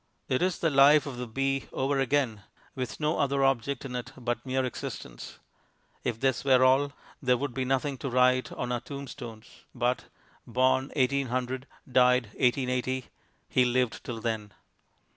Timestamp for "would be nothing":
7.37-7.99